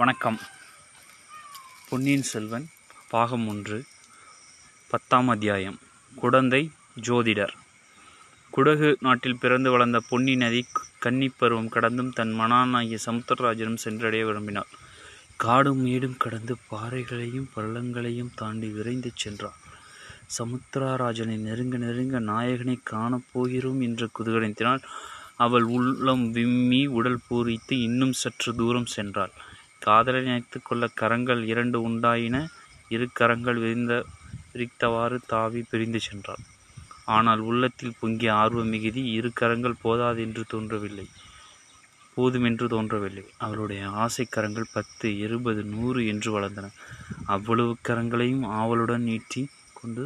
வணக்கம். 0.00 0.40
பொன்னியின் 1.88 2.22
செல்வன் 2.22 2.68
பாகம் 3.08 3.48
ஒன்று 3.48 3.84
பத்தாம் 4.90 5.28
அத்தியாயம். 5.28 5.78
குடந்தை 6.14 6.70
ஜோதிடர். 7.00 7.52
குடகு 8.56 8.96
நாட்டில் 9.00 9.38
பிறந்து 9.38 9.70
வளர்ந்த 9.70 10.02
பொன்னி 10.08 10.36
நதி 10.36 10.66
கன்னிப்பருவம் 11.02 11.68
கடந்தும் 11.68 12.12
தன் 12.12 12.40
மனானாகிய 12.40 12.98
சமுத்திரராஜனும் 13.06 13.76
சென்றடைய 13.76 14.24
விரும்பினார். 14.24 14.66
காடும் 15.36 15.78
மேடும் 15.78 16.16
கடந்து 16.16 16.56
பாறைகளையும் 16.70 17.50
பள்ளங்களையும் 17.56 18.34
தாண்டி 18.34 18.68
விரைந்து 18.68 19.10
சென்றார். 19.14 19.56
சமுத்திரராஜனை 20.38 21.36
நெருங்க 21.38 21.76
நெருங்க 21.76 22.20
நாயகனை 22.20 22.80
காணப்போகிறோம் 22.90 23.82
என்று 23.82 24.10
குதூகலத்தினால் 24.18 24.82
அவள் 25.36 25.62
உள்ளம் 25.62 26.30
விம்மி 26.30 26.86
உடல் 26.86 27.20
பூரித்து 27.30 27.82
இன்னும் 27.82 28.12
சற்று 28.12 28.54
தூரம் 28.54 28.86
சென்றாள். 28.96 29.30
காதலை 29.80 30.20
நினைத்துக் 30.22 30.64
கொள்ள 30.64 30.84
கரங்கள் 30.94 31.42
இரண்டு 31.44 31.78
உண்டாயின. 31.88 32.36
இரு 32.88 33.06
கரங்கள் 33.12 33.58
விரிந்த 33.58 33.94
விரித்தவாறு 34.52 35.18
தாவி 35.26 35.60
பிரிந்து 35.70 36.00
சென்றாள் 36.06 36.44
ஆனால் 37.04 37.40
உள்ளத்தில் 37.40 37.96
பொங்கிய 38.00 38.30
ஆர்வ 38.34 38.62
மிகுதி 38.64 39.02
இரு 39.10 39.30
கரங்கள் 39.34 39.82
போதாதென்று 39.82 40.42
தோன்றவில்லை. 40.48 41.06
போதுமென்று 42.16 42.66
தோன்றவில்லை. 42.68 43.24
அவளுடைய 43.38 43.82
ஆசை 43.88 44.24
கரங்கள் 44.30 44.72
பத்து 44.72 45.18
இருபது 45.18 45.62
நூறு 45.64 46.00
என்று 46.06 46.30
வளர்ந்தன. 46.36 46.68
அவ்வளவு 47.26 47.76
கரங்களையும் 47.88 48.44
ஆவலுடன் 48.52 49.02
நீட்டி 49.02 49.42
கொண்டு 49.72 50.04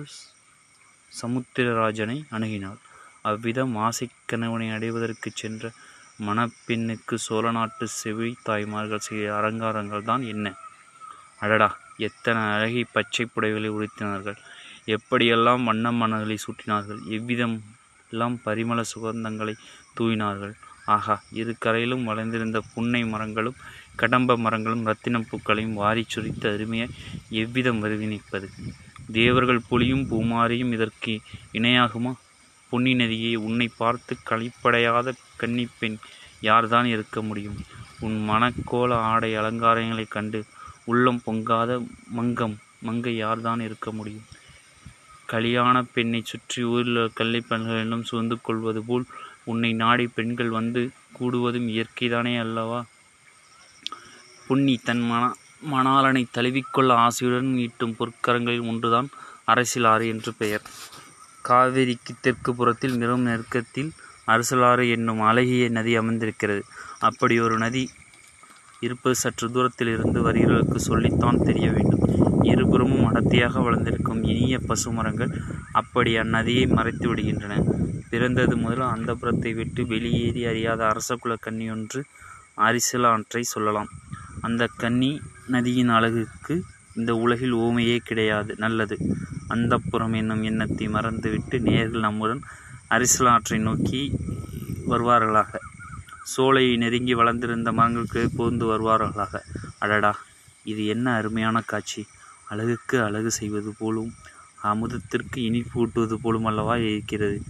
சமுத்திரராஜனை 1.13 2.19
அணுகினாள். 2.31 2.81
அவ்விதம் 3.23 3.75
ஆசை 3.77 4.07
கணவனை 4.27 4.69
அடைவதற்கு 4.71 5.31
சென்ற 5.35 5.73
மணப்பெண்ணுக்கு 6.19 7.15
சோழ 7.15 7.51
நாட்டு 7.51 7.89
செவி 7.89 8.29
தாய்மார்கள் 8.43 9.07
செய்த 9.07 9.37
அலங்காரங்கள் 9.37 10.03
தான் 10.03 10.23
என்ன? 10.23 10.47
அடடா 11.41 11.69
எத்தனை 11.99 12.43
அழகை 12.43 12.85
பச்சை 12.93 13.25
புடைகளை 13.27 13.69
உடுத்தினார்கள். 13.69 14.39
எப்படியெல்லாம் 14.87 15.65
வண்ண 15.65 15.93
மணல்களை 15.93 16.37
சூட்டினார்கள். 16.45 17.01
எவ்விதம் 17.07 17.57
எல்லாம் 18.11 18.37
பரிமள 18.45 18.81
சுகந்தங்களை 18.93 19.55
தூவினார்கள். 19.99 20.55
ஆகா 20.87 21.23
இரு 21.33 21.53
கரையிலும் 21.59 22.05
வளர்ந்திருந்த 22.05 22.59
புன்னை 22.75 23.05
மரங்களும் 23.05 23.61
கடம்ப 23.97 24.37
மரங்களும் 24.37 24.87
ரத்தினம் 24.87 25.29
பூக்களையும் 25.31 25.79
வாரிச் 25.83 26.09
சுரித்த 26.09 26.53
அருமையை 26.53 26.89
எவ்விதம் 27.31 27.83
வருவினிப்பது 27.85 28.49
தேவர்கள் 29.13 29.67
புலியும் 29.69 30.05
பூமாரியும் 30.11 30.73
இதற்கு 30.73 31.21
இணையாகுமா? 31.53 32.13
பொன்னி 32.71 32.95
நதியை 32.95 33.35
உன்னை 33.37 33.71
பார்த்து 33.77 34.17
களிப்படையாத 34.31 35.15
கன்னிப்பெண் 35.41 35.97
யார்தான் 36.41 36.85
இருக்க 36.85 37.23
முடியும்? 37.23 37.57
உன் 38.01 38.27
மணக்கோல 38.31 38.93
ஆடை 38.93 39.37
அலங்காரங்களைக் 39.37 40.09
கண்டு 40.09 40.45
உள்ளம் 40.85 41.23
பொங்காத 41.27 41.87
மங்கம் 42.17 42.57
மங்கை 42.81 43.23
யார்தான் 43.23 43.61
இருக்க 43.61 43.93
முடியும்? 43.93 44.25
கலியாண 45.27 45.83
பெண்ணை 45.83 46.23
சுற்றி 46.25 46.63
ஊரில் 46.63 47.13
கள்ளைப்பெண்களிடம் 47.21 48.03
சூழ்ந்து 48.03 48.41
கொள்வது 48.41 48.85
போல் 48.85 49.05
உன்னை 49.45 49.73
நாடி 49.73 50.07
பெண்கள் 50.07 50.49
வந்து 50.49 50.91
கூடுவதும் 51.21 51.69
இயற்கைதானே 51.69 52.39
அல்லவா? 52.39 52.85
புன்னி 54.47 54.81
தன் 54.85 55.01
மன 55.01 55.35
மணாலனை 55.73 56.25
தழுவிக்கொள்ள 56.35 56.95
ஆசையுடன் 56.95 57.57
ஈட்டும் 57.57 57.97
பொற்கரங்களில் 57.99 58.67
ஒன்றுதான் 58.67 59.09
அரசியலாறு 59.47 60.07
என்று 60.07 60.35
பெயர். 60.35 60.63
காவேரிக்கு 61.49 62.11
தெற்கு 62.21 62.55
புறத்தில் 62.55 62.97
மிகவும் 62.97 63.27
நெருக்கத்தில் 63.27 63.93
அரசலாறு 64.29 64.85
என்னும் 64.91 65.21
அழகிய 65.21 65.69
நதி 65.69 65.97
அமைந்திருக்கிறது. 65.97 66.63
அப்படி 66.99 67.41
ஒரு 67.41 67.59
நதி 67.59 67.83
இருப்பது 68.81 69.15
சற்று 69.15 69.47
தூரத்தில் 69.51 69.89
இருந்து 69.89 70.21
வருகிறவர்களுக்கு 70.23 70.81
சொல்லித்தான் 70.81 71.43
தெரிய 71.43 71.71
வேண்டும். 71.71 72.03
இருபுறமும் 72.43 73.07
அடர்த்தியாக 73.07 73.61
வளர்ந்திருக்கும் 73.61 74.23
இனிய 74.23 74.57
பசுமரங்கள் 74.69 75.33
அப்படி 75.73 76.19
அந்நதியை 76.19 76.65
மறைத்து 76.69 77.07
விடுகின்றன. 77.15 77.55
பிறந்தது 78.11 78.57
முதல் 78.57 78.85
அந்த 78.87 79.15
புறத்தை 79.15 79.53
விட்டு 79.55 79.83
வெளியேறி 79.87 80.43
அறியாத 80.47 80.81
அரசகுல 80.85 81.35
கன்னியொன்று 81.47 82.01
அரிசல 82.59 83.07
ஆற்றை 83.07 83.43
சொல்லலாம். 83.43 83.91
அந்த 84.41 84.69
கன்னி 84.77 85.21
நதியின் 85.47 85.89
அழகுக்கு 85.89 86.55
இந்த 86.95 87.13
உலகில் 87.15 87.55
ஓமையே 87.57 87.97
கிடையாது 88.05 88.55
நல்லது. 88.57 88.97
அந்த 89.49 89.75
புறம் 89.91 90.13
என்னும் 90.13 90.43
எண்ணத்தை 90.43 90.87
மறந்துவிட்டு 90.89 91.59
நேர்கள் 91.61 92.07
நம்முடன் 92.07 92.43
அரிசலாற்றை 92.91 93.59
நோக்கி 93.59 94.17
வருவார்களாக. 94.89 95.57
சோலையை 96.37 96.77
நெருங்கி 96.77 97.15
வளர்ந்திருந்த 97.15 97.73
மரங்களுக்கு 97.73 98.31
புகுந்து 98.37 98.65
வருவார்களாக. 98.67 99.41
அடடா 99.79 100.19
இது 100.65 100.87
என்ன 100.87 101.15
அருமையான 101.15 101.61
காட்சி. 101.61 102.07
அழகுக்கு 102.49 103.03
அழகு 103.03 103.31
செய்வது 103.31 103.75
போலும் 103.79 104.13
அமுதத்திற்கு 104.63 105.37
இனிப்பு 105.37 105.81
ஊட்டுவது 105.81 106.21
போலும் 106.21 106.45
அல்லவா 106.45 106.77
இருக்கிறது. 106.77 107.43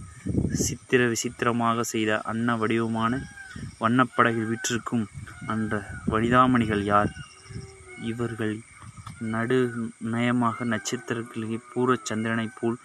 சித்திர 0.53 1.07
விசித்திரமாக 1.07 1.83
செய்த 1.83 2.21
அன்ன 2.21 2.55
வடிவமான 2.57 3.21
வண்ணப்படகில் 3.79 4.49
விற்றிருக்கும் 4.49 5.05
அந்த 5.47 5.83
வனிதாமணிகள் 6.09 6.83
யார்? 6.83 7.11
இவர்கள் 8.01 8.59
நடு 9.19 9.73
நயமாக 10.11 10.65
நட்சத்திரங்களிலே 10.65 11.61
பூரச் 11.73 12.05
சந்திரனைப் 12.05 12.57
போல் 12.61 12.77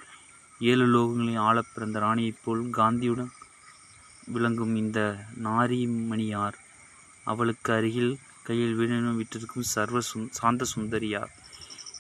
ஏழு 0.61 0.87
லோகங்களையும் 0.87 1.41
ஆளப் 1.41 1.71
பிறந்த 1.75 1.99
ராணியைப் 1.99 2.41
போல் 2.45 2.71
காந்தியுடன் 2.71 3.31
விளங்கும் 4.27 4.75
இந்த 4.75 4.99
நாரிமணியார் 5.45 6.57
அவளுக்கு 7.25 7.73
அருகில் 7.73 8.19
கையில் 8.43 8.75
வீணனும் 8.75 9.19
விட்டிருக்கும் 9.23 9.69
சர்வ 9.75 10.01
சாந்த 10.31 10.67
சுந்தரியார். 10.77 11.33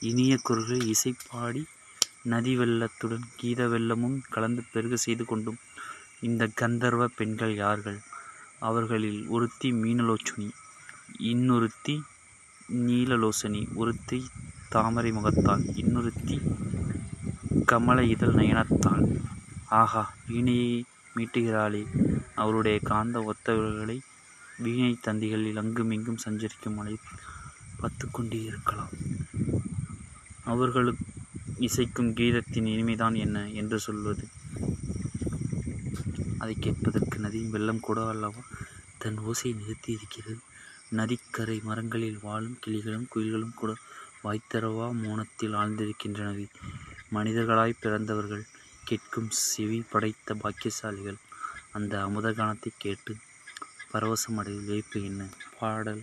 இனிய 0.00 0.38
குரல்கள் 0.42 0.82
இசைப்பாடி 0.86 1.62
நதி 2.22 2.58
வெள்ளத்துடன் 2.58 3.26
கீத 3.36 3.68
வெள்ளமும் 3.68 4.20
கலந்து 4.30 4.62
பெருக 4.72 4.96
செய்து 4.96 5.24
கொண்டும் 5.24 5.58
இந்த 6.20 6.48
கந்தர்வ 6.54 7.06
பெண்கள் 7.06 7.54
யார்கள்? 7.54 7.98
அவர்களில் 8.58 9.26
ஒருத்தி 9.26 9.72
மீனலோச்சுனி 9.72 10.48
இன்னொருத்தி 11.18 11.94
நீலலோசனி 12.72 13.74
ஒருத்தி 13.74 14.18
தாமரை 14.68 15.10
முகத்தால் 15.12 15.64
இன்னொருத்தி 15.76 16.36
கமல 17.70 18.04
இதழ் 18.04 18.34
நயனத்தாள் 18.34 19.04
ஆஹா 19.80 20.14
வீணையை 20.28 20.82
மீட்டுகிறாளே. 21.16 21.82
அவருடைய 22.34 22.78
காந்த 22.82 23.16
ஒத்தவர்களை 23.20 23.96
வீணை 24.58 24.98
தந்திகளில் 25.06 25.58
அங்குமிங்கும் 25.58 26.16
சஞ்சரிக்கும் 26.16 26.74
மலை 26.74 26.96
பார்த்து 27.80 28.10
கொண்டே 28.10 28.40
இருக்கலாம். 28.42 28.92
அவர்களுக்கு 30.44 31.04
இசைக்கும் 31.60 32.12
கீதத்தின் 32.12 32.68
இனிமைதான் 32.72 33.16
என்ன 33.16 33.48
என்று 33.48 33.78
சொல்வது? 33.78 34.28
அதை 36.38 36.56
கேட்பதற்கு 36.60 37.18
நதியின் 37.18 37.50
வெள்ளம் 37.50 37.80
கூட 37.80 38.08
அல்லவா? 38.08 38.42
தன் 38.98 39.18
ஓசையை 39.18 39.56
நிறுத்தி 39.56 39.92
இருக்கிறது 39.92 40.38
நதிக்கரை 40.90 41.60
மரங்களில் 41.62 42.18
வாழும் 42.22 42.58
கிளிகளும் 42.66 43.10
குயில்களும் 43.14 43.54
கூட 43.54 43.76
வாய்த்தரவா 44.24 44.86
மோனத்தில் 44.92 45.54
ஆழ்ந்திருக்கின்றனவே. 45.54 46.46
மனிதர்களாய் 47.12 47.80
பிறந்தவர்கள் 47.80 48.46
கேட்கும் 48.84 49.30
செவி 49.30 49.84
படைத்த 49.90 50.34
பாக்கியசாலிகள். 50.34 51.18
அந்த 51.72 52.06
அமுதகானத்தை 52.06 52.66
கேட்டு 52.78 53.16
பரவசமடை 53.92 54.66
வைப்பு 54.66 55.04
என்ன? 55.04 55.28
பாடல். 55.58 56.02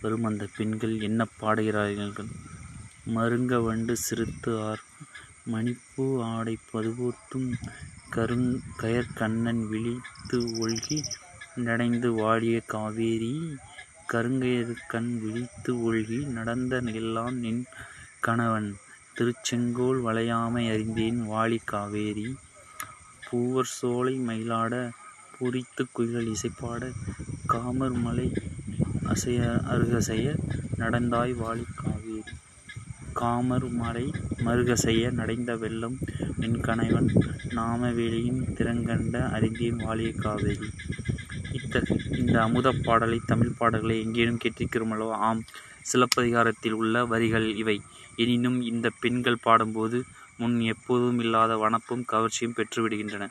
வரும் 0.00 0.24
அந்த 0.24 0.48
பெண்கள் 0.56 1.00
என்ன 1.00 1.24
பாடுகிறார்கள்? 1.24 2.28
மருங்க 3.06 3.62
வண்டு 3.64 3.96
சிறுத்து 4.10 4.62
ஆர். 4.62 4.82
மணிப்பூ 5.52 6.22
ஆடை 6.22 6.58
பதுபோர்த்தும் 6.72 7.52
கருங் 8.10 8.58
கயற்கண்ணன் 8.78 9.68
விழித்து 9.68 10.38
ஒழ்கி 10.38 11.04
நடைந்து 11.54 12.12
வாடிய 12.12 12.60
காவேரி. 12.60 13.56
கருங்கயறு 14.12 14.74
கண் 14.88 15.20
விழித்து 15.20 15.70
ஒழ்கி 15.76 16.26
நடந்த 16.26 16.82
எல்லாம் 16.94 17.38
நின் 17.38 17.64
கணவன். 18.20 18.76
திருச்செங்கோல் 19.18 20.00
வளையாமை 20.06 20.60
அறிந்தேன் 20.72 21.16
வாழி 21.30 21.56
காவேரி. 21.64 22.26
பூவர் 23.24 23.70
சோலை 23.76 24.12
மயிலாட 24.26 24.74
பூரித்து 25.32 25.82
குயில்கள் 25.92 26.28
இசைப்பாட 26.34 26.82
காமர் 27.46 27.96
மலை 28.04 28.26
அசைய 29.04 29.40
அருகசைய 29.72 30.26
நடந்தாய் 30.76 31.34
வாழி 31.42 31.66
காவேரி. 31.74 32.22
காமர் 33.12 33.68
மலை 33.82 34.06
மருகசைய 34.46 35.10
நடைந்த 35.10 35.56
வெள்ளம் 35.56 35.98
நின் 36.36 36.60
கணவன் 36.60 37.10
நாமவேலியின் 37.58 38.42
திறங்கண்ட 38.58 39.16
அறிந்தேன் 39.30 39.84
வாழிய 39.86 40.12
காவேரி. 40.24 40.68
இத்தகு 41.52 41.96
இந்த 42.18 42.36
அமுத 42.42 42.72
பாடலை 42.86 43.20
தமிழ் 43.26 43.56
பாடல்களை 43.58 44.00
எங்கேனும் 44.04 44.42
கேட்டிருக்கிறோமல்லோ 44.44 45.10
ஆம் 45.28 45.42
சிலப்பதிகாரத்தில் 45.92 46.78
உள்ள 46.82 47.04
வரிகள் 47.04 47.54
இவை. 47.56 47.78
எனினும் 48.18 48.58
இந்த 48.70 48.86
பெண்கள் 49.00 49.44
பாடும்போது 49.44 49.98
முன் 50.38 50.56
எப்போதும் 50.72 51.20
இல்லாத 51.20 51.52
வனப்பும் 51.56 52.04
கவர்ச்சியும் 52.08 52.56
பெற்றுவிடுகின்றன. 52.56 53.24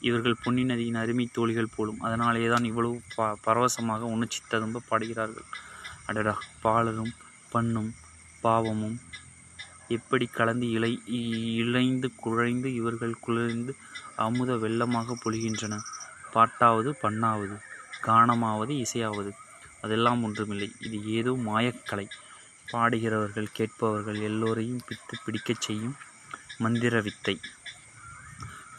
இவர்கள் 0.00 0.40
பொன்னி 0.42 0.62
நதியின் 0.64 1.00
அருமை 1.02 1.26
தோழிகள் 1.32 1.74
போலும் 1.74 2.00
அதனாலேதான் 2.00 2.64
இவ்வளவு 2.64 2.96
ப 3.16 3.26
பரவசமாக 3.46 4.08
உணர்ச்சி 4.14 4.40
ததும்ப 4.44 4.84
பாடுகிறார்கள். 4.88 5.46
அடடா! 6.08 6.34
பாலரும் 6.62 7.12
பண்ணும் 7.52 7.90
பாவமும் 8.42 8.96
எப்படி 9.90 10.26
கலந்து 10.30 10.66
இலை 10.70 10.90
இழைந்து 11.60 12.08
குழைந்து 12.20 12.68
இவர்கள் 12.74 13.20
குளிர்ந்து 13.20 13.72
அமுத 14.18 14.50
வெள்ளமாக 14.64 15.16
பொழிகின்றன? 15.22 15.74
பாட்டாவது 16.34 16.90
பண்ணாவது 17.02 17.56
கானமாவது 18.06 18.72
இசையாவது 18.84 19.30
அதெல்லாம் 19.82 20.20
ஒன்றுமில்லை. 20.24 20.68
இது 20.86 20.96
ஏதோ 21.12 21.32
மாயக்கலை. 21.46 22.06
பாடுகிறவர்கள் 22.72 23.46
கேட்பவர்கள் 23.52 24.20
எல்லோரையும் 24.20 24.80
பித்து 24.88 25.14
பிடிக்கச் 25.24 25.60
செய்யும் 25.60 25.96
மந்திர 26.58 27.00
வித்தை. 27.00 27.40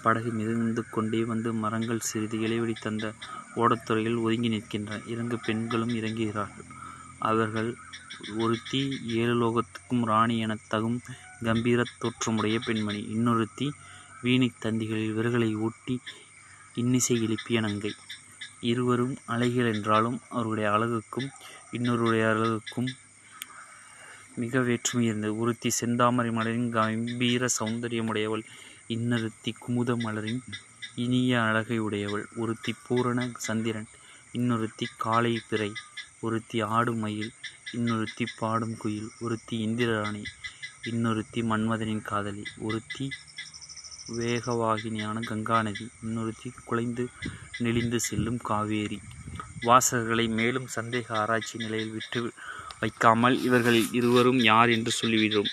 படகு 0.01 0.31
மிதந்து 0.31 0.89
கொண்டே 0.89 1.23
வந்து 1.23 1.53
மரங்கள் 1.53 1.99
சிறிது 1.99 2.39
இளைவெளி 2.39 2.73
தந்த 2.73 3.13
ஓடத்துறையில் 3.55 4.17
ஒதுங்கி 4.17 4.49
நிற்கின்றன. 4.49 5.07
இரண்டு 5.07 5.39
பெண்களும் 5.39 5.89
இறங்குகிறார்கள். 5.89 6.65
அவர்கள் 7.19 7.75
ஒருத்தி 8.37 8.99
ஏழு 9.07 9.35
லோகத்துக்கும் 9.35 10.05
ராணி 10.05 10.37
எனத் 10.37 10.73
தகும் 10.73 10.99
கம்பீரத் 11.43 11.95
தோற்றமுடைய 11.99 12.59
பெண்மணி. 12.65 13.17
இன்னொருத்தி 13.17 13.71
வீணைத் 14.21 14.65
தந்திகளில் 14.65 15.13
விரல்களை 15.13 15.55
ஊட்டி 15.55 15.99
இன்னிசை 16.73 17.23
எழுப்பிய 17.23 17.59
நங்கை. 17.59 17.95
இருவரும் 18.59 19.17
அழகியல் 19.27 19.73
என்றாலும் 19.73 20.21
அவருடைய 20.29 20.69
அழகுக்கும் 20.69 21.29
இன்னொருடைய 21.71 22.31
அழகுக்கும் 22.31 22.87
மிக 24.41 24.59
வேற்றுமை 24.59 25.05
இருந்தது. 25.05 25.33
ஒருத்தி 25.37 25.69
செந்தாமரை 25.79 26.29
மலரின் 26.31 26.69
கம்பீர 26.69 27.47
சௌந்தரியமுடையவள். 27.59 28.43
இன்னொருத்தி 28.87 29.51
குமுத 29.63 29.91
மலரின் 29.97 30.41
இனிய 30.95 31.41
அழகை 31.41 31.77
உடையவள். 31.79 32.25
ஒருத்தி 32.35 32.73
பூரண 32.87 33.19
சந்திரன் 33.37 33.87
இன்னொருத்தி 34.33 34.85
காளை 34.97 35.33
பிறை. 35.49 35.71
ஒருத்தி 36.19 36.61
ஆடு 36.75 36.93
மயில் 36.93 37.31
இன்னொருத்தி 37.73 38.25
பாடும் 38.39 38.77
குயில். 38.77 39.09
ஒருத்தி 39.19 39.55
இந்திரராணி 39.67 40.23
இன்னொருத்தி 40.83 41.41
மன்மதனின் 41.51 42.01
காதலி. 42.01 42.43
ஒருத்தி 42.57 43.05
வேகவாகினியான 44.19 45.17
கங்காநதி 45.29 45.85
இன்னொருத்தி 46.05 46.49
குலைந்து 46.65 47.05
நெளிந்து 47.57 47.99
செல்லும் 47.99 48.39
காவேரி. 48.49 48.99
வாசகர்களை 49.61 50.25
மேலும் 50.29 50.67
சந்தேக 50.75 51.07
ஆராய்ச்சி 51.13 51.57
நிலையில் 51.57 51.91
விட்டு 51.91 52.21
வைக்காமல் 52.81 53.35
இவர்கள் 53.41 53.79
இருவரும் 53.99 54.41
யார் 54.51 54.69
என்று 54.69 54.91
சொல்லிவிடும் 54.91 55.49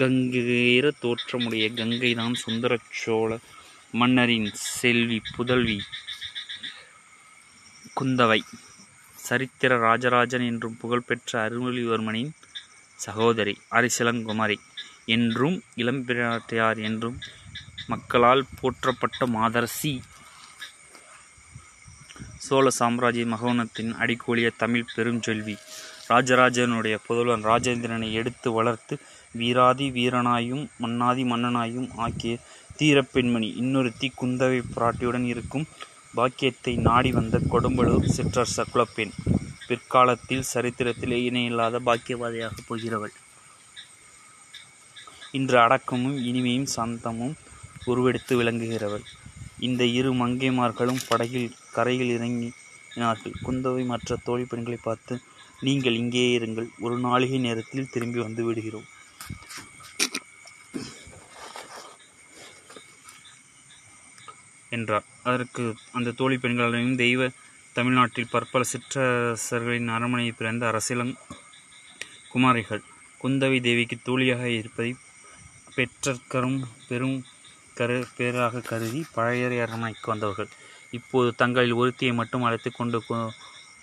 கங்கீர 0.00 0.86
தோற்றமுடைய 1.02 1.66
கங்கைதான் 1.78 2.34
சுந்தர 2.42 2.72
சோழ 3.02 3.30
மன்னரின் 3.94 4.48
செல்வி 4.78 5.18
புதல்வி. 5.36 5.78
குந்தவை 7.98 8.40
சரித்திர 9.18 9.72
ராஜராஜன் 9.78 10.44
என்றும் 10.50 10.76
புகழ்பெற்ற 10.76 11.30
அருள்மொழிவர்மனின் 11.44 12.32
சகோதரி 12.96 13.54
அரிசலங்குமரி 13.70 14.58
என்றும் 15.14 15.56
இளம்பிராட்டியார் 15.76 16.78
என்றும் 16.88 17.18
மக்களால் 17.86 18.44
போற்றப்பட்ட 18.60 19.26
மாதரசி. 19.26 19.94
சோழ 22.46 22.66
சாம்ராஜ்ய 22.70 23.24
மகோனத்தின் 23.26 23.92
அடிக்கோலிய 24.02 24.48
தமிழ் 24.56 24.92
பெருஞ்செல்வி. 24.96 25.56
ராஜராஜனுடைய 26.10 26.96
புதல்வன் 27.06 27.44
ராஜேந்திரனை 27.50 28.08
எடுத்து 28.12 28.48
வளர்த்து 28.52 28.94
வீராதி 29.40 29.86
வீரனாயும் 29.96 30.64
மன்னாதி 30.82 31.24
மன்னனாயும் 31.24 31.88
ஆக்கிய 32.04 32.34
தீரப்பெண்மணி. 32.78 33.48
இன்னொருத்தி 33.62 34.08
குந்தவை 34.20 34.60
பிராட்டியுடன் 34.74 35.26
இருக்கும் 35.32 35.66
பாக்கியத்தை 36.14 36.72
நாடி 36.88 37.10
வந்த 37.12 37.36
கொடும்பலூர் 37.52 38.12
சிற்றரச 38.16 38.64
குலப்பெண். 38.72 39.14
பிற்காலத்தில் 39.68 40.48
சரித்திரத்திலே 40.52 41.18
இணையில்லாத 41.28 41.80
பாக்கியவாதியாக 41.86 42.56
போகிறவள். 42.68 43.14
இன்று 45.38 45.56
அடக்கமும் 45.64 46.18
இனிமையும் 46.28 46.68
சாந்தமும் 46.76 47.34
உருவெடுத்து 47.84 48.34
விளங்குகிறவள். 48.40 49.04
இந்த 49.66 49.82
இரு 49.98 50.10
மங்கைமார்களும் 50.14 51.02
படகில் 51.08 51.50
கரையில் 51.76 52.12
இறங்கினார்கள். 52.16 53.34
குந்தவை 53.46 53.82
மற்ற 53.92 54.16
தோழி 54.26 54.44
பெண்களை 54.44 54.78
பார்த்து 54.82 55.14
நீங்கள் 55.60 55.94
இங்கேயே 55.94 56.38
இருங்கள். 56.38 56.68
ஒரு 56.78 56.98
நாளிகை 56.98 57.40
நேரத்தில் 57.40 57.88
திரும்பி 57.88 58.20
வந்து 58.20 58.44
விடுகிறோம். 58.44 58.86
என்றார். 64.70 65.04
அதற்கு 65.22 65.74
அந்த 65.92 66.10
தோழி 66.10 66.38
பெண்களையும் 66.38 66.96
தெய்வ 66.96 67.28
தமிழ்நாட்டில் 67.72 68.28
பற்பல 68.30 68.64
சிற்றரசர்களின் 68.72 69.88
அரண்மனையில் 69.88 70.38
பிறந்த 70.38 70.66
அரசியலங் 70.66 71.14
குமாரிகள் 72.32 72.82
குந்தவை 73.22 73.62
தேவிக்கு 73.62 73.96
தோழியாக 74.02 74.48
இருப்பதை 74.48 74.96
பெற்றற்கரும் 75.76 76.62
பெரும் 76.88 77.24
கரு 77.74 78.06
பேராக 78.16 78.60
கருதி 78.60 79.04
பழையறை 79.14 79.60
அரண்மனைக்கு 79.60 80.10
வந்தவர்கள். 80.10 80.48
இப்போது 80.90 81.34
தங்களில் 81.34 81.74
ஒருத்தியை 81.74 82.14
மட்டும் 82.14 82.42
அழைத்து 82.42 82.72
கொண்டு 82.72 83.02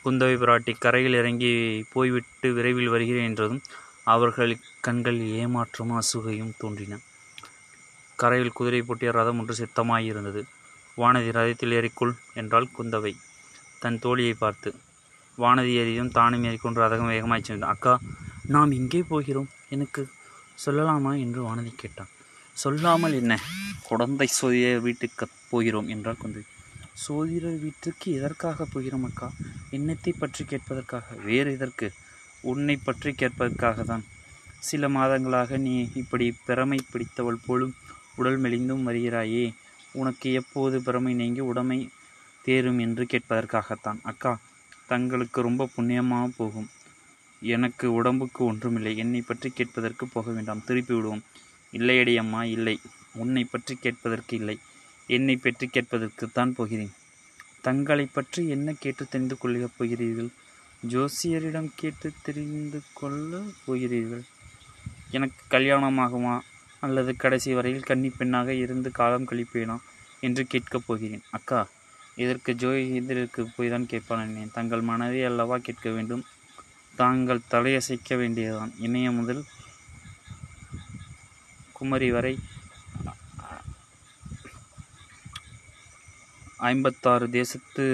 குந்தவை 0.06 0.36
பிராட்டி 0.38 0.74
கரையில் 0.80 1.14
இறங்கி 1.14 1.52
போய்விட்டு 1.94 2.54
விரைவில் 2.54 2.88
வருகிறேன் 2.88 3.28
என்றதும் 3.30 3.62
அவர்கள் 4.04 4.60
கண்களில் 4.80 5.48
ஏமாற்றமும் 5.48 6.00
அசுகையும் 6.00 6.58
தோன்றின. 6.58 7.00
கரையில் 8.16 8.52
குதிரை 8.52 8.82
பூட்டிய 8.82 9.12
ரதம் 9.12 9.40
ஒன்று 9.40 9.56
சித்தமாயிருந்தது. 9.56 10.44
வானதி 10.98 11.32
ரதத்தில் 11.32 11.74
ஏறிக்கொள் 11.74 12.14
என்றாள் 12.34 12.68
குந்தவை. 12.78 13.14
தன் 13.80 14.00
தோழியை 14.00 14.34
பார்த்து 14.34 14.76
வானதி 15.38 15.72
ஏறியும் 15.78 16.12
தானும் 16.12 16.44
ஏறிக்கொண்டு 16.44 16.82
ரதகம் 16.82 17.08
வேகமாய் 17.08 17.44
சென்றது. 17.44 17.72
அக்கா 17.72 18.00
நாம் 18.48 18.72
இங்கே 18.72 19.04
போகிறோம்? 19.04 19.50
எனக்கு 19.70 20.10
சொல்லலாமா? 20.66 21.20
என்று 21.20 21.42
வானதி 21.46 21.74
கேட்டான். 21.76 22.08
சொல்லாமல் 22.54 23.14
என்ன? 23.14 23.40
குழந்தை 23.84 24.28
சோதியர் 24.28 24.80
வீட்டுக்கு 24.80 25.28
போகிறோம் 25.50 25.88
என்றால் 25.88 26.18
குந்தவை. 26.26 26.53
சோதிடர் 26.96 27.60
வீட்டுக்கு 27.60 28.12
எதற்காக 28.12 28.66
போகிறோம் 28.66 29.04
அக்கா? 29.04 29.32
என்னத்தை 29.72 30.12
பற்றி 30.20 30.46
கேட்பதற்காக? 30.46 31.24
வேறு 31.24 31.52
எதற்கு? 31.52 31.92
உன்னை 32.42 32.76
பற்றி 32.76 33.12
கேட்பதற்காக 33.12 33.84
தான் 33.84 34.04
சில 34.60 34.90
மாதங்களாக 34.90 35.58
நீ 35.58 35.90
இப்படி 35.94 36.38
பிறமை 36.46 36.80
பிடித்தவள் 36.92 37.44
போலும் 37.46 37.74
உடல் 38.16 38.40
மெலிந்தும் 38.42 38.86
வருகிறாயே. 38.88 39.54
உனக்கு 39.92 40.32
எப்போது 40.32 40.82
பிறமை 40.82 41.14
நீங்கி 41.14 41.40
உடமை 41.40 41.90
தேரும் 42.42 42.80
என்று 42.80 43.04
கேட்பதற்காகத்தான். 43.04 44.00
அக்கா 44.02 44.40
தங்களுக்கு 44.88 45.42
ரொம்ப 45.42 45.70
புண்ணியமாக 45.76 46.30
போகும். 46.38 46.70
எனக்கு 47.42 47.94
உடம்புக்கு 47.94 48.46
ஒன்றுமில்லை. 48.46 48.98
என்னை 48.98 49.22
பற்றி 49.22 49.50
கேட்பதற்கு 49.50 50.08
போக 50.08 50.32
வேண்டாம். 50.32 50.64
திருப்பி 50.64 50.94
விடுவோம். 50.94 51.24
இல்லையடி 51.72 52.18
அம்மா 52.18 52.44
இல்லை. 52.44 52.80
உன்னை 53.14 53.44
பற்றி 53.44 53.76
கேட்பதற்கு 53.76 54.38
இல்லை. 54.38 54.58
என்னை 55.08 55.36
பற்றி 55.36 55.68
கேட்பதற்குத்தான் 55.68 56.52
போகிறேன். 56.52 56.92
தங்களை 57.62 58.06
பற்றி 58.06 58.48
என்ன 58.48 58.74
கேட்டு 58.80 59.08
தெரிந்து 59.08 59.38
கொள்ளப் 59.38 59.72
போகிறீர்கள்? 59.78 60.30
ஜோசியரிடம் 60.88 61.72
கேட்டு 61.76 62.12
தெரிந்து 62.24 62.82
கொள்ள 62.94 63.42
போகிறீர்கள். 63.66 64.24
எனக்கு 65.12 65.58
கல்யாணமாகுமா? 65.58 66.40
அல்லது 66.80 67.16
கடைசி 67.16 67.54
வரையில் 67.54 67.82
கன்னி 67.82 68.10
பெண்ணாக 68.10 68.54
இருந்து 68.54 68.92
காலம் 68.92 69.28
கழிப்பேனா? 69.28 69.78
என்று 70.20 70.46
கேட்கப் 70.46 70.84
போகிறேன். 70.86 71.22
அக்கா 71.30 71.70
இதற்கு 72.16 72.54
ஜோதிடருக்கு 72.54 73.48
போய் 73.56 73.70
தான் 73.70 73.86
கேட்பான் 73.86 74.52
தங்கள் 74.54 74.82
மனதை 74.82 75.24
அல்லவா 75.24 75.58
கேட்க 75.58 75.90
வேண்டும்? 75.90 76.26
தாங்கள் 76.96 77.42
தலையசைக்க 77.52 78.18
வேண்டியதுதான். 78.18 78.74
இணைய 78.78 79.12
முதல் 79.12 79.44
குமரி 81.72 82.12
வரை 82.12 82.40
ஐம்பத்தாறு 86.70 87.30
தேசத்து 87.30 87.86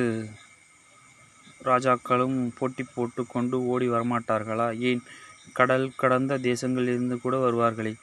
ராஜாக்களும் 1.64 2.36
போட்டி 2.58 2.86
போட்டு 2.96 3.26
கொண்டு 3.26 3.66
ஓடி 3.66 3.90
வரமாட்டார்களா? 3.90 4.80
ஏன்? 4.80 5.02
கடல் 5.54 5.96
கடந்த 5.96 6.38
தேசங்களிலிருந்து 6.38 7.16
கூட 7.22 7.36
வருவார்களே. 7.38 7.94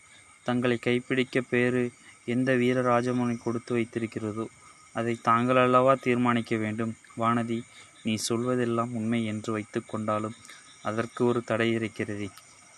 தங்களை 0.43 0.79
கைப்பிடிக்க 0.87 1.43
பேறு 1.51 1.91
எந்த 2.25 2.55
வீர 2.55 2.83
ராஜமனை 2.83 3.37
கொடுத்து 3.37 3.77
வைத்திருக்கிறதோ 3.77 4.47
அதை 4.93 5.19
தாங்கள் 5.23 5.57
அல்லவா 5.57 5.95
தீர்மானிக்க 5.95 6.57
வேண்டும்? 6.57 6.95
வானதி 7.19 7.63
நீ 8.03 8.15
சொல்வதெல்லாம் 8.29 8.93
உண்மை 8.93 9.25
என்று 9.25 9.53
வைத்துக்கொண்டாலும் 9.59 10.37
அதற்கு 10.83 11.25
ஒரு 11.25 11.43
தடை 11.43 11.73
இருக்கிறது. 11.73 12.29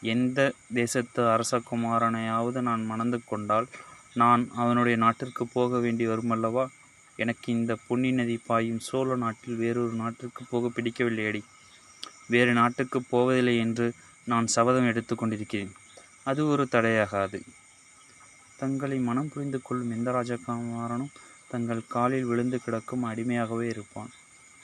எந்த 0.03 0.53
தேசத்து 0.75 1.23
அரசகுமாரனையாவது 1.23 2.61
நான் 2.61 2.85
மணந்து 2.85 3.21
கொண்டால் 3.25 3.69
நான் 4.15 4.49
அவனுடைய 4.55 4.99
நாட்டிற்கு 4.99 5.47
போக 5.47 5.79
வேண்டி 5.79 6.07
வருமல்லவா? 6.07 6.67
எனக்கு 7.19 7.53
இந்த 7.53 7.77
பொன்னி 7.87 8.13
நதி 8.13 8.37
பாயும் 8.37 8.81
சோழ 8.81 9.17
நாட்டில் 9.17 9.57
வேறொரு 9.57 9.93
நாட்டிற்கு 9.93 10.45
போக 10.45 10.69
பிடிக்கவில்லையடி. 10.69 11.43
வேறு 12.27 12.53
நாட்டுக்கு 12.53 13.03
போவதில்லை 13.03 13.59
என்று 13.59 13.93
நான் 14.25 14.47
சபதம் 14.47 14.85
எடுத்துக்கொண்டிருக்கிறேன் 14.85 15.71
அது 16.25 16.47
ஒரு 16.47 16.69
தடையாகாது. 16.71 17.43
தங்களை 18.57 18.99
மனம் 18.99 19.29
புரிந்து 19.29 19.63
கொள்ளும் 19.63 19.91
எந்த 19.91 20.11
ராஜகுமாரனும் 20.11 21.13
தங்கள் 21.49 21.87
காலில் 21.89 22.25
விழுந்து 22.25 22.59
கிடக்கும் 22.59 23.05
அடிமையாகவே 23.05 23.63
இருப்பான். 23.63 24.11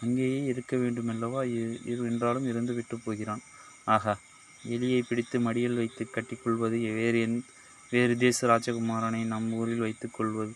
அங்கேயே 0.00 0.44
இருக்க 0.44 0.76
வேண்டுமல்லவா 0.76 1.44
இ- 1.44 1.86
இரு 1.86 2.04
என்றாலும் 2.04 2.46
இருந்து 2.46 2.74
விட்டு 2.74 2.98
போகிறான். 2.98 3.40
ஆகா 3.84 4.18
எலியை 4.68 5.02
பிடித்து 5.08 5.40
மடியில் 5.40 5.76
வைத்து 5.76 6.08
கட்டிக்கொள்வது 6.10 6.94
வேறு 6.94 7.26
எந் 7.26 7.40
வேறு 7.90 8.16
தேச 8.16 8.46
ராஜகுமாரனை 8.46 9.24
நம் 9.24 9.52
ஊரில் 9.52 9.78
வைத்துக்கொள்வது 9.78 10.54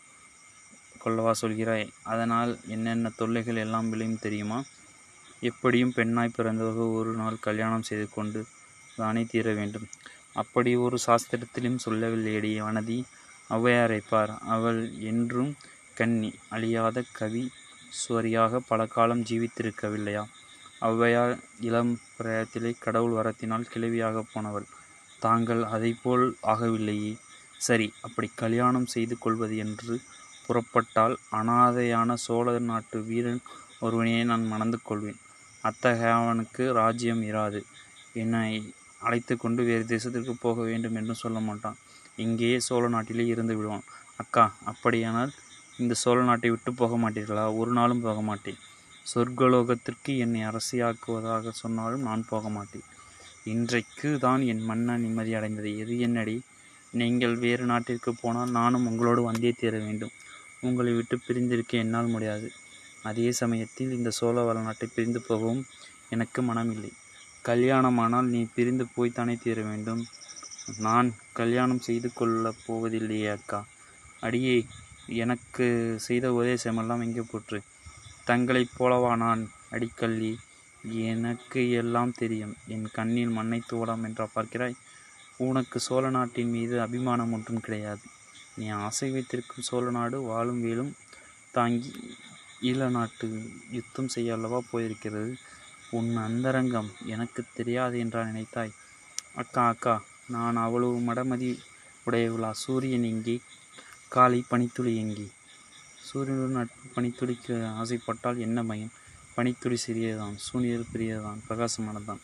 கொள்ளவா 1.08 1.32
சொல்கிறாய்? 1.40 1.86
அதனால் 2.02 2.52
என்னென்ன 2.66 3.12
தொல்லைகள் 3.16 3.56
எல்லாம் 3.56 3.88
விளையும் 3.88 4.20
தெரியுமா? 4.20 4.58
எப்படியும் 5.40 5.92
பெண்ணாய் 5.92 6.36
பிறந்தவர்கள் 6.36 6.96
ஒரு 7.00 7.12
நாள் 7.12 7.36
கல்யாணம் 7.40 7.82
செய்து 7.82 8.06
கொண்டு 8.10 8.40
தானே 8.96 9.22
தீர 9.24 9.52
வேண்டும். 9.52 9.86
அப்படி 10.32 10.70
ஒரு 10.76 10.98
சாஸ்திரத்திலும் 11.06 11.82
சொல்லவில்லையடி 11.84 12.50
வனதி. 12.60 13.04
ஔவையாரை 13.50 14.00
பார். 14.08 14.32
அவள் 14.46 14.80
என்றும் 15.02 15.52
கன்னி 15.94 16.30
அழியாத 16.48 17.04
கவி 17.12 17.44
சுவரியாக 18.00 18.60
பல 18.68 18.86
காலம் 18.86 19.22
ஜீவித்திருக்கவில்லையா? 19.22 20.24
ஔவையார் 20.80 21.36
இளம் 21.60 21.94
பிராயத்திலே 22.16 22.72
கடவுள் 22.78 23.16
வரத்தினால் 23.18 23.70
கிளவியாக 23.72 24.24
போனவள். 24.34 24.66
தாங்கள் 25.18 25.62
அதைப்போல் 25.74 26.26
ஆகவில்லையே. 26.54 27.14
சரி 27.58 27.92
அப்படி 28.00 28.28
கல்யாணம் 28.34 28.86
செய்து 28.86 29.18
கொள்வது 29.18 29.56
என்று 29.56 29.94
புறப்பட்டால் 30.48 31.14
அனாதையான 31.32 32.14
சோழ 32.14 32.58
நாட்டு 32.58 32.98
வீரன் 33.02 33.42
ஒருவனையே 33.80 34.22
நான் 34.24 34.44
மணந்து 34.46 34.78
கொள்வேன். 34.82 35.18
அத்தகையவனுக்கு 35.64 36.64
ராஜ்யம் 36.72 37.22
இராது. 37.22 37.60
என்னை 38.12 38.74
அழைத்து 39.00 39.34
கொண்டு 39.36 39.62
வேறு 39.62 39.84
தேசத்திற்கு 39.84 40.34
போக 40.40 40.62
வேண்டும் 40.62 40.94
என்று 40.94 41.14
சொல்ல 41.14 41.38
மாட்டான். 41.40 41.76
இங்கேயே 42.16 42.58
சோழ 42.58 42.84
நாட்டிலே 42.88 43.26
இருந்து 43.26 43.56
விடுவான். 43.56 43.84
அக்கா 44.16 44.44
அப்படியானால் 44.64 45.32
இந்த 45.78 45.94
சோழ 45.94 46.18
நாட்டை 46.22 46.50
விட்டு 46.50 46.70
போக 46.74 46.94
மாட்டீர்களா? 46.96 47.44
ஒரு 47.56 47.72
நாளும் 47.72 48.00
போக 48.00 48.20
மாட்டேன். 48.20 48.58
சொர்க்கலோகத்திற்கு 49.14 50.12
என்னை 50.16 50.40
அரசியாக்குவதாக 50.44 51.50
சொன்னாலும் 51.52 52.02
நான் 52.02 52.24
போக 52.28 52.48
மாட்டேன். 52.48 52.86
இன்றைக்கு 53.44 54.18
தான் 54.18 54.42
என் 54.42 54.64
மன்னன் 54.70 55.00
நிம்மதி 55.00 55.34
அடைந்தது. 55.34 55.78
எது 55.78 55.98
என்னடி? 55.98 56.36
நீங்கள் 56.90 57.36
வேறு 57.36 57.64
நாட்டிற்கு 57.64 58.10
போனால் 58.14 58.50
நானும் 58.50 58.86
உங்களோடு 58.86 59.22
வந்தே 59.22 59.50
தீர 59.50 59.74
வேண்டும். 59.78 60.14
உங்களை 60.60 60.92
விட்டு 60.92 61.18
பிரிந்திருக்க 61.18 61.78
என்னால் 61.78 62.06
முடியாது. 62.06 62.52
அதே 63.02 63.32
சமயத்தில் 63.32 63.92
இந்த 63.92 64.10
சோழ 64.10 64.52
வளநாட்டை 64.52 64.86
பிரிந்து 64.94 65.20
போகவும் 65.20 65.66
எனக்கு 66.08 66.42
மனமில்லை 66.42 66.92
கல்யாணமானால் 67.44 68.26
நீ 68.26 68.46
பிரிந்து 68.54 68.86
போய்த்தானே 68.96 69.38
தீர 69.42 69.62
வேண்டும். 69.62 70.06
நான் 70.78 71.14
கல்யாணம் 71.32 71.80
செய்து 71.80 72.12
கொள்ளப் 72.12 72.62
போவதில்லையே 72.66 73.30
அக்கா. 73.30 73.66
அடியே 74.20 74.66
எனக்கு 75.06 75.94
செய்த 75.98 76.30
உபதேசமெல்லாம் 76.30 77.02
எங்கே 77.02 77.20
போற்று. 77.20 77.62
தங்களைப் 78.24 78.74
போலவா 78.78 79.16
நான் 79.16 79.50
அடிக்கல்லி? 79.70 80.36
எனக்கு 80.84 81.70
எல்லாம் 81.70 82.12
தெரியும். 82.12 82.56
என் 82.66 82.88
கண்ணில் 82.92 83.28
மண்ணை 83.28 83.62
தோடாம் 83.70 84.04
என்றா 84.04 84.28
பார்க்கிறாய்? 84.34 84.76
உனக்கு 85.36 85.80
சோழ 85.80 86.10
நாட்டின் 86.10 86.50
மீது 86.50 86.80
அபிமானம் 86.80 87.32
ஒன்றும் 87.32 87.60
கிடையாது. 87.60 88.00
நீ 88.58 88.66
ஆசை 88.84 89.08
வைத்திருக்கும் 89.10 89.66
சோழ 89.68 89.90
நாடு 89.90 90.18
வாழும் 90.20 90.60
வேலும் 90.60 90.92
தாங்கி 91.52 91.92
ஈழ 92.62 92.90
நாட்டு 92.90 93.26
யுத்தம் 93.70 94.08
செய்ய 94.08 94.36
அல்லவா 94.36 94.58
போயிருக்கிறது? 94.72 95.32
உன் 95.90 96.10
அந்தரங்கம் 96.16 96.90
எனக்கு 97.06 97.40
தெரியாது 97.54 97.96
என்றா 97.98 98.22
நினைத்தாய். 98.24 98.72
அக்கா 99.34 99.62
அக்கா 99.66 99.94
நான் 100.30 100.56
அவ்வளவு 100.56 100.96
மடமதி 101.00 101.50
உடையவளா? 102.06 102.50
சூரியன் 102.64 103.04
எங்கே? 103.04 103.36
காலை 104.08 104.40
பனித்துளி 104.48 104.92
எங்கே? 104.96 105.26
சூரியனுடன் 106.08 106.58
நட்பு 106.58 106.88
பனித்துளிக்கு 106.94 107.54
ஆசைப்பட்டால் 107.80 108.38
என்ன 108.38 108.58
பயம் 108.62 108.94
பனித்துளி 109.36 109.76
சிறியதுதான் 109.76 110.36
சூரியன் 110.38 110.90
பெரியதான் 110.92 111.42
பிரகாசமானதான் 111.48 112.22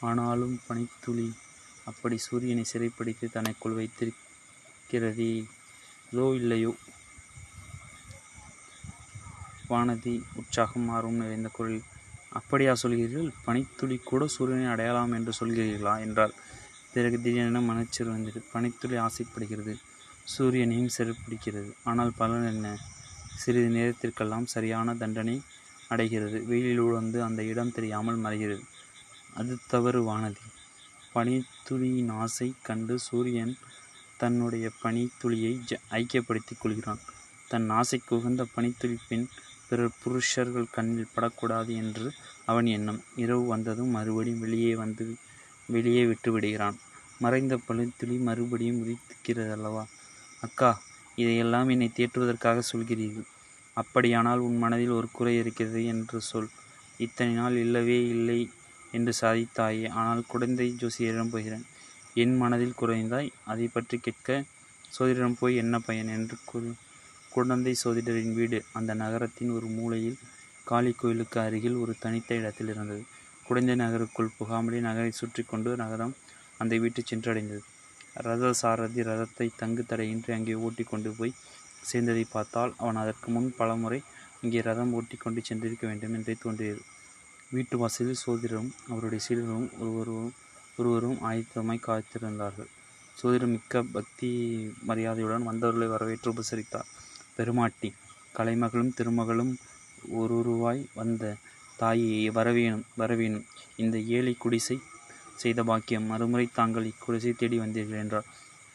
ஆனாலும் 0.00 0.56
பனித்துளி 0.68 1.28
அப்படி 1.84 2.16
சூரியனை 2.18 2.64
சிறைப்பிடித்து 2.64 3.26
தனக்குள் 3.28 3.78
வைத்திருக்கிறதே 3.78 5.32
இதோ 6.12 6.24
இல்லையோ? 6.34 6.72
வானதி 9.68 10.22
உற்சாகம் 10.34 10.88
ஆர்வம் 10.88 11.14
நிறைந்த 11.14 11.48
குரல் 11.48 11.80
அப்படியா 12.28 12.72
சொல்கிறீர்கள்? 12.82 13.28
பனித்துளி 13.44 13.96
கூட 13.96 14.26
சூரியனை 14.26 14.66
அடையலாம் 14.66 15.12
என்று 15.12 15.32
சொல்கிறீர்களா 15.40 16.00
என்றால் 16.00 16.34
பிறகு 16.92 17.16
திடீரென 17.20 17.60
மனச்சிறு 17.60 18.10
வந்தது 18.10 18.40
பனித்துளி 18.52 18.96
ஆசைப்படுகிறது. 18.96 19.74
சூரியனையும் 20.38 20.94
சிறப்பிடிக்கிறது. 20.98 21.70
ஆனால் 21.84 22.12
பலன் 22.16 22.46
என்ன? 22.46 22.76
சிறிது 23.36 23.68
நேரத்திற்கெல்லாம் 23.68 24.46
சரியான 24.46 24.94
தண்டனை 24.94 25.42
அடைகிறது. 25.88 26.44
வெயிலில் 26.46 26.78
உழந்து 26.78 27.22
அந்த 27.22 27.42
இடம் 27.44 27.72
தெரியாமல் 27.72 28.22
மறைகிறது. 28.22 28.64
அது 29.34 29.58
தவறு 29.68 30.00
வானதி. 30.10 30.44
பனித்துளியின் 31.14 32.12
ஆசை 32.12 32.54
கண்டு 32.62 32.98
சூரியன் 32.98 33.54
தன்னுடைய 34.20 34.66
பனித்துளியை 34.82 35.52
ஜ 35.70 35.78
ஐக்கியப்படுத்திக் 35.98 36.62
கொள்கிறான். 36.62 37.00
தன் 37.50 37.68
ஆசைக்கு 37.78 38.12
உகந்த 38.18 38.42
பனித்துளி 38.54 38.96
பின் 39.08 39.26
பிறர் 39.68 39.98
புருஷர்கள் 40.02 40.72
கண்ணில் 40.76 41.12
படக்கூடாது 41.14 41.72
என்று 41.82 42.06
அவன் 42.46 42.68
எண்ணம். 42.76 43.00
இரவு 43.16 43.44
வந்ததும் 43.46 43.94
மறுபடியும் 43.96 44.42
வெளியே 44.44 44.72
வந்து 44.82 45.06
வெளியே 45.68 46.02
விட்டு 46.10 46.30
விடுகிறான். 46.32 46.78
மறைந்த 47.18 47.54
பனித்துளி 47.66 48.16
மறுபடியும் 48.28 48.80
உதிக்கிறது 48.82 49.52
அல்லவா 49.56 49.84
அக்கா 50.40 50.70
இதையெல்லாம் 51.14 51.68
என்னை 51.68 51.88
தேற்றுவதற்காக 51.96 52.58
சொல்கிறீர்கள். 52.72 53.28
அப்படியானால் 53.76 54.44
உன் 54.46 54.56
மனதில் 54.58 54.96
ஒரு 54.98 55.08
குறை 55.12 55.34
இருக்கிறது 55.42 55.80
என்று 55.92 56.18
சொல். 56.30 56.50
இத்தனை 56.98 57.32
நாள் 57.34 57.56
இல்லவே 57.64 57.98
இல்லை 58.14 58.40
என்று 58.92 59.12
சாதித்தாயே 59.20 59.86
ஆனால் 60.00 60.22
குழந்தை 60.32 60.66
ஜோசியரிடம் 60.80 61.32
போகிறேன். 61.34 61.66
என் 62.16 62.36
மனதில் 62.36 62.78
குறைந்தாய். 62.80 63.28
அதை 63.44 63.66
பற்றி 63.68 63.96
கேட்க 63.98 64.28
சோதிடரிடம் 64.92 65.38
போய் 65.40 65.54
என்ன 65.56 65.74
பயன்? 65.78 66.08
என்று 66.08 66.36
கூறு 66.44 66.70
குழந்தை 67.30 67.74
சோதிடரின் 67.74 68.34
வீடு 68.34 68.58
அந்த 68.72 68.94
நகரத்தின் 68.94 69.50
ஒரு 69.50 69.66
மூலையில் 69.66 70.18
காளி 70.66 70.92
கோயிலுக்கு 70.92 71.38
அருகில் 71.40 71.76
ஒரு 71.76 71.92
தனித்த 71.98 72.34
இடத்தில் 72.34 72.68
இருந்தது. 72.68 73.02
குழந்தை 73.46 73.74
நகருக்குள் 73.74 74.34
புகாமலே 74.38 74.80
நகரை 74.80 75.12
சுற்றி 75.12 75.42
கொண்டு 75.42 75.70
நகரம் 75.76 76.14
அந்த 76.58 76.74
வீட்டை 76.76 77.02
சென்றடைந்தது. 77.04 77.62
ரத 78.16 78.52
சாரதி 78.52 79.00
ரதத்தை 79.02 79.46
தங்கு 79.56 79.82
தடையின்றி 79.82 80.32
அங்கே 80.32 80.54
ஓட்டி 80.54 80.84
கொண்டு 80.84 81.10
போய் 81.10 81.38
சேர்ந்ததை 81.84 82.24
பார்த்தால் 82.32 82.72
அவன் 82.76 82.96
அதற்கு 82.96 83.28
முன் 83.30 83.48
பலமுறை 83.58 84.00
இங்கே 84.40 84.60
ரதம் 84.60 84.92
ஓட்டி 84.92 85.16
கொண்டு 85.16 85.40
சென்றிருக்க 85.40 85.84
வேண்டும் 85.86 86.14
என்றே 86.14 86.34
தோன்றியது. 86.34 86.82
வீட்டு 87.50 87.76
வாசலில் 87.78 88.22
சோதிடரும் 88.24 88.70
அவருடைய 88.88 89.20
சீடரும் 89.26 89.68
ஒருவரும் 89.78 90.30
ஒருவரும் 90.76 91.18
ஆயத்தமாய் 91.22 91.86
காத்திருந்தார்கள். 91.86 92.70
சோதிடர் 93.16 93.52
மிக்க 93.54 93.82
பக்தி 93.82 94.30
மரியாதையுடன் 94.82 95.42
வந்தவர்களை 95.42 95.88
வரவேற்று 95.88 96.32
உபசரித்தார். 96.32 96.90
பெருமாட்டி 97.36 97.88
கலைமகளும் 98.36 98.94
திருமகளும் 98.98 99.52
ஒருருவாய் 100.14 100.82
வந்த 100.94 101.36
தாயை 101.76 102.30
வரவேணும் 102.30 102.84
வரவேணும். 102.98 103.46
இந்த 103.76 103.98
ஏழை 103.98 104.34
குடிசை 104.34 104.76
செய்த 105.36 105.62
பாக்கியம். 105.62 106.06
மறுமுறை 106.06 106.48
தாங்கள் 106.52 106.90
இக்குடிசை 106.92 107.32
தேடி 107.36 107.58
வந்தீர்கள் 107.58 108.02
என்றார். 108.04 108.28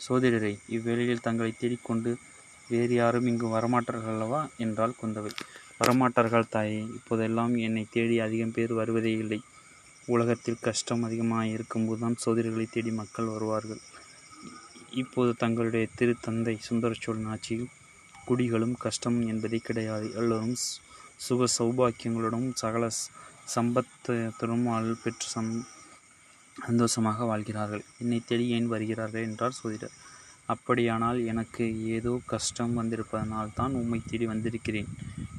சோதிடரை 0.08 0.54
இவ்வேளையில் 0.70 1.22
தங்களை 1.22 1.52
தேடிக்கொண்டு 1.58 2.12
வேறு 2.70 2.94
யாரும் 2.94 3.28
இங்கு 3.28 3.48
வரமாட்டார்கள் 3.48 4.14
அல்லவா? 4.14 4.48
என்றாள் 4.58 5.00
குந்தவை. 5.02 5.32
வரமாட்டார்கள் 5.80 6.50
தாயே 6.50 6.80
இப்போதெல்லாம் 6.80 7.56
என்னை 7.58 7.86
தேடி 7.92 8.20
அதிகம் 8.20 8.52
பேர் 8.52 8.74
வருவதே 8.74 9.12
இல்லை. 9.18 9.40
உலகத்தில் 10.06 10.58
கஷ்டம் 10.62 11.04
அதிகமாக 11.04 11.48
இருக்கும்போது 11.48 12.00
தான் 12.00 12.16
சோதரிகளை 12.26 12.68
தேடி 12.70 12.92
மக்கள் 12.92 13.26
வருவார்கள். 13.26 13.80
இப்போது 14.92 15.34
தங்களுடைய 15.34 15.88
திருத்தந்தை 15.98 16.58
சுந்தர 16.60 16.96
சோழன் 17.02 17.26
ஆட்சியில் 17.26 17.70
குடிகளும் 18.28 18.78
கஷ்டம் 18.78 19.28
என்பதே 19.28 19.58
கிடையாது. 19.58 20.14
எல்லோரும் 20.14 20.56
சுக 21.16 21.46
சௌபாக்கியங்களுடன் 21.60 22.52
சகல 22.54 22.88
ச- 22.88 23.12
சம்பத்துடன் 23.56 24.96
பெற்று 25.04 25.28
சம் 25.28 25.66
சந்தோஷமாக 26.66 27.24
வாழ்கிறார்கள். 27.24 27.84
என்னை 28.00 28.24
தேடி 28.26 28.48
ஏன் 28.48 28.68
வருகிறார்கள் 28.68 29.24
என்றார் 29.24 29.52
சோதிடர். 29.52 29.92
அப்படியானால் 30.46 31.26
எனக்கு 31.26 31.86
ஏதோ 31.86 32.22
கஷ்டம் 32.26 32.74
வந்திருப்பதனால் 32.74 33.54
தான் 33.54 33.74
உம்மை 33.74 34.02
தேடி 34.10 34.26
வந்திருக்கிறேன் 34.26 34.88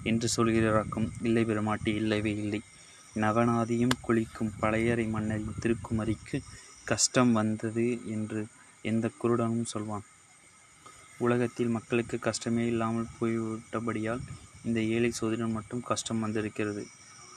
என்று 0.02 0.28
சொல்கிறாராக்கும் 0.36 1.10
இல்லை 1.22 1.44
பெருமாட்டி 1.44 1.94
இல்லவே 1.94 2.36
இல்லை. 2.36 2.60
நவநாதியும் 3.24 3.96
குளிக்கும் 4.00 4.52
பழையறை 4.60 5.06
மன்னரின் 5.06 5.60
திருக்குமரிக்கு 5.62 6.38
கஷ்டம் 6.84 7.32
வந்தது 7.32 7.86
என்று 8.14 8.40
எந்த 8.82 9.06
குருடனும் 9.20 9.70
சொல்வான். 9.72 10.04
உலகத்தில் 11.18 11.74
மக்களுக்கு 11.76 12.16
கஷ்டமே 12.18 12.64
இல்லாமல் 12.66 13.12
போய்விட்டபடியால் 13.18 14.22
இந்த 14.64 14.80
ஏழை 14.94 15.10
சோதரன் 15.10 15.56
மட்டும் 15.58 15.82
கஷ்டம் 15.82 16.22
வந்திருக்கிறது. 16.24 16.82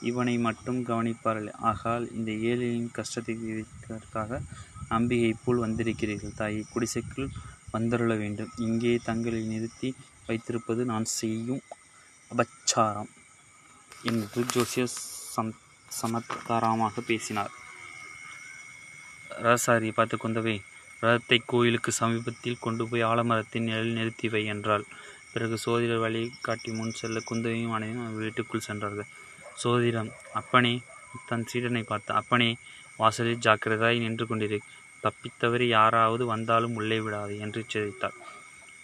இவனை 0.00 0.34
மட்டும் 0.38 0.80
கவனிப்பார்கள். 0.90 1.48
ஆகால் 1.70 2.06
இந்த 2.18 2.30
ஏழையின் 2.50 2.90
கஷ்டத்தை 2.98 3.34
தீர்ப்பதற்காக 3.42 4.40
அம்பிகை 4.88 5.32
போல் 5.44 5.62
வந்திருக்கிறீர்கள். 5.64 6.38
தாயை 6.40 6.62
குடிசைக்குள் 6.72 7.34
வந்தருள 7.74 8.12
வேண்டும். 8.18 8.52
இங்கே 8.66 8.92
தங்களை 9.08 9.42
நிறுத்தி 9.44 9.90
வைத்திருப்பது 10.28 10.84
நான் 10.92 11.08
செய்யும் 11.18 11.62
அபச்சாரம். 12.30 13.10
என்று 14.10 14.42
ஜோசியஸ் 14.54 14.98
சம் 15.34 15.50
சமத்காரமாக 15.98 17.02
பேசினார். 17.08 17.52
ராசாரி 19.44 19.90
பார்த்து 19.98 20.16
குந்தவை 20.16 20.56
ரதத்தை 21.02 21.38
கோயிலுக்கு 21.50 21.90
சமீபத்தில் 21.98 22.62
கொண்டு 22.64 22.84
போய் 22.88 23.06
ஆலமரத்தின் 23.10 23.66
நிழல் 23.68 23.96
நிறுத்தி 23.98 24.28
வை 24.32 24.42
என்றாள். 24.54 24.84
பிறகு 25.32 25.56
சோதிடர் 25.64 26.02
வழி 26.04 26.22
காட்டி 26.46 26.70
முன் 26.78 26.96
செல்ல 26.98 27.18
குந்தவையும் 27.28 27.74
அனைவரும் 27.76 28.18
வீட்டுக்குள் 28.20 28.66
சென்றார்கள். 28.68 29.08
சோதிடம் 29.62 30.10
அப்பனே 30.40 30.74
தன் 31.28 31.46
சீடனை 31.50 31.82
பார்த்து 31.90 32.12
அப்பனே 32.20 32.50
வாசலில் 32.98 33.42
ஜாக்கிரதாய் 33.46 34.02
நின்று 34.04 34.24
கொண்டிரு. 34.26 34.58
தப்பித்தவறி 35.04 35.66
யாராவது 35.78 36.24
வந்தாலும் 36.32 36.76
உள்ளே 36.80 36.98
விடாது 37.04 37.34
என்று 37.44 37.60
எச்சரித்தார் 37.64 38.18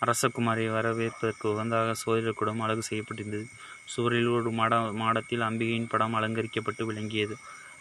அரசகுமாரியை 0.04 0.70
வரவேற்பதற்கு 0.76 1.44
உகந்தாக 1.52 1.94
சோதிடர் 2.02 2.38
குடம் 2.38 2.62
அழகு 2.64 2.82
செய்யப்பட்டிருந்தது. 2.88 3.46
சுவரில் 3.92 4.30
ஒரு 4.36 4.50
மாட 4.58 4.78
மாடத்தில் 5.00 5.46
அம்பிகையின் 5.48 5.90
படம் 5.92 6.16
அலங்கரிக்கப்பட்டு 6.18 6.84
விளங்கியது. 6.90 7.34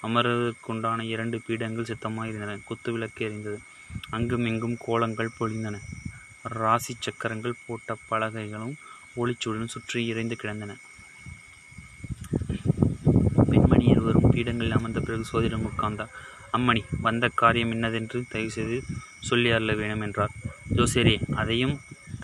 அமர்வதற்குண்டான 0.07 1.05
இரண்டு 1.13 1.37
பீடங்கள் 1.45 1.89
சித்தமாக 1.91 2.29
இருந்தன 2.31 2.57
குத்து 2.67 2.89
விளக்கு 2.95 3.21
எறிந்தது 3.27 3.59
அங்குமிங்கும் 4.15 4.75
கோலங்கள் 4.85 5.37
பொழிந்தன. 5.39 5.75
ராசி 6.55 6.93
சக்கரங்கள் 7.05 7.61
போட்ட 7.65 7.97
பலகைகளும் 8.09 8.75
ஒளிச்சுடன் 9.21 9.73
சுற்றி 9.73 9.99
இறைந்து 10.11 10.35
கிடந்தன. 10.41 10.71
பெண்மணி 13.49 13.85
இருவரும் 13.93 14.31
பீடங்களில் 14.33 14.77
அமர்ந்த 14.77 15.01
பிறகு 15.07 15.25
சோதிடம் 15.31 15.67
உட்கார்ந்தார். 15.69 16.13
அம்மணி 16.57 16.81
வந்த 17.05 17.25
காரியம் 17.41 17.73
என்னதென்று 17.75 18.19
தயவு 18.33 18.51
செய்து 18.57 18.77
சொல்லி 19.29 19.49
அருள 19.55 19.71
வேணும் 19.79 20.03
என்றார் 20.07 20.33
ஜோசியரே 20.77 21.15
அதையும் 21.41 21.75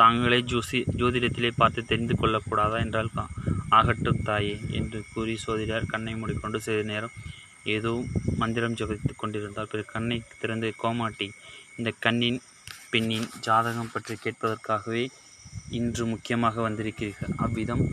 தாங்களே 0.01 0.39
ஜோசி 0.51 0.79
ஜோதிடத்திலே 0.99 1.51
பார்த்து 1.61 1.81
தெரிந்து 1.91 2.15
கொள்ளக்கூடாதா 2.15 2.77
என்றால் 2.85 3.11
ஆகட்டும் 3.77 4.23
தாயே 4.27 4.55
என்று 4.77 4.99
கூறி 5.13 5.35
சோதிடர் 5.45 5.91
கண்ணை 5.91 6.13
மூடிக்கொண்டு 6.15 6.57
சிறிது 6.65 6.85
நேரம் 6.91 7.17
ஏதோ 7.73 7.91
மந்திரம் 8.41 8.77
ஜபித்துக் 8.79 9.21
கொண்டிருந்தார். 9.21 9.69
பிறகு 9.71 9.89
கண்ணை 9.95 10.17
திறந்து 10.41 10.69
கோமாட்டி 10.83 11.27
இந்த 11.77 11.89
கண்ணின் 12.05 12.39
பெண்ணின் 12.91 13.27
ஜாதகம் 13.45 13.91
பற்றி 13.93 14.15
கேட்பதற்காகவே 14.23 15.03
இன்று 15.77 16.03
முக்கியமாக 16.05 16.55
வந்திருக்கிறீர்கள். 16.67 17.35
அவ்விதம் 17.45 17.83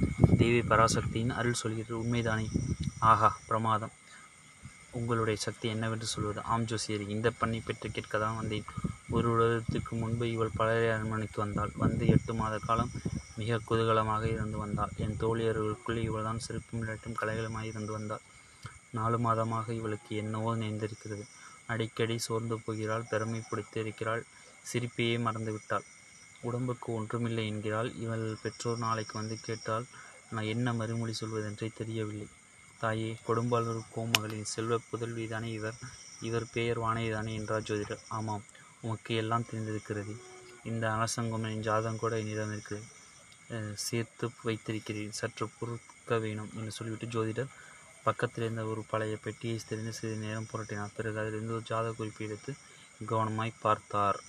தேவி 0.41 0.61
பராசக்தியின் 0.71 1.35
அருள் 1.39 1.61
சொல்கிறது. 1.63 1.95
உண்மைதானே? 2.03 2.47
ஆகா 3.11 3.31
பிரமாதம். 3.49 3.95
உங்களுடைய 4.99 5.39
சக்தி 5.47 5.67
என்னவென்று 5.75 6.09
சொல்வது? 6.15 6.41
ஆம் 6.53 6.69
ஜோசியர் 6.71 7.05
இந்த 7.17 7.31
பண்ணை 7.41 7.61
பெற்று 7.67 8.19
தான் 8.25 8.39
வந்தேன். 8.41 8.69
ஒரு 9.17 9.29
வருடத்துக்கு 9.33 9.93
முன்பு 10.01 10.25
இவள் 10.33 10.57
பழைய 10.57 10.95
அரண்மனைக்கு 10.95 11.39
வந்தாள். 11.43 11.71
வந்து 11.77 12.05
எட்டு 12.07 12.33
மாத 12.35 12.55
காலம் 12.59 12.91
மிக 13.37 13.59
குதூகலமாக 13.69 14.25
இருந்து 14.29 14.59
வந்தாள். 14.59 14.93
என் 14.97 15.17
தோழியர்களுக்குள் 15.21 16.01
இவள்தான் 16.03 16.43
சிரிப்பும் 16.47 16.81
விளையாட்டும் 16.81 17.17
கலைகளுமாய் 17.21 17.71
இருந்து 17.73 17.93
வந்தாள். 17.93 18.25
நாலு 18.91 19.19
மாதமாக 19.19 19.69
இவளுக்கு 19.71 20.17
என்னவோ 20.17 20.51
நேர்ந்திருக்கிறது. 20.55 21.25
அடிக்கடி 21.67 22.19
சோர்ந்து 22.19 22.59
போகிறாள் 22.59 23.09
பெருமை 23.11 23.41
பிடித்து 23.49 23.79
இருக்கிறாள் 23.81 24.23
சிரிப்பையே 24.73 25.17
மறந்துவிட்டாள். 25.27 25.87
உடம்புக்கு 26.43 26.89
ஒன்றுமில்லை 26.93 27.47
என்கிறாள். 27.47 27.91
இவள் 27.97 28.27
பெற்றோர் 28.43 28.85
நாளைக்கு 28.87 29.15
வந்து 29.19 29.39
கேட்டால் 29.41 29.87
நான் 30.31 30.51
என்ன 30.55 30.73
மறுமொழி 30.73 31.15
சொல்வதென்றே 31.21 31.71
தெரியவில்லை. 31.81 32.29
தாயே 32.79 33.11
கொடும்பாளூர் 33.27 33.83
கோமகளின் 33.95 34.51
செல்வ 34.55 34.75
புதல்விதானே 34.91 35.51
இவர்? 35.59 35.79
இவர் 36.21 36.47
பெயர் 36.53 36.79
வானைதானே 36.79 37.33
என்றார் 37.35 37.67
ஜோதிடர். 37.69 38.05
ஆமாம் 38.09 38.45
உமக்கு 38.81 39.15
எல்லாம் 39.15 39.49
தெரிந்திருக்கிறது. 39.51 40.15
இந்த 40.65 40.85
அலசங்கமின் 40.89 41.67
ஜாதகம் 41.69 41.99
கூட 41.99 42.19
என்னிடம் 42.19 42.53
இருக்கிறது 42.53 42.87
சேர்த்து 43.75 44.31
வைத்திருக்கிறேன். 44.43 45.17
சற்று 45.21 45.49
பொறுக்க 45.59 46.19
வேணும் 46.19 46.51
என்று 46.55 46.71
சொல்லிவிட்டு 46.71 47.13
ஜோதிடர் 47.15 47.55
பக்கத்தில் 48.05 48.45
இருந்த 48.45 48.65
ஒரு 48.65 48.83
பழைய 48.91 49.17
பெட்டியை 49.17 49.57
தெரிந்து 49.69 49.93
சிறிது 49.93 50.19
நேரம் 50.25 50.51
புரட்டினார். 50.53 50.95
பிறகு 50.97 51.19
அதிலிருந்து 51.19 51.53
ஒரு 51.53 51.63
ஜாதக 51.63 51.93
குறிப்பு 51.93 52.25
எடுத்து 52.25 52.55
கவனமாய் 53.11 53.61
பார்த்தார். 53.61 54.21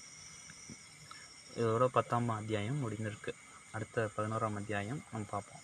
இதோட 1.60 1.86
பத்தாம் 1.98 2.30
அத்தியாயம் 2.30 2.82
முடிந்திருக்கு. 2.84 3.34
அடுத்த 3.72 4.10
பதினோராம் 4.18 4.60
அத்தியாயம் 4.62 5.04
நம்ம 5.12 5.28
பார்ப்போம். 5.30 5.64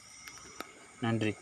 நன்றி. 1.01 1.33